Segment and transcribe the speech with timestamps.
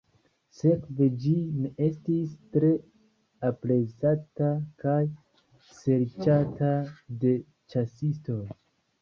[0.59, 2.71] Sekve ĝi ne estis tre
[3.51, 4.49] aprezata
[4.85, 4.97] kaj
[5.83, 6.73] serĉata
[7.27, 7.37] de
[7.77, 8.43] ĉasistoj.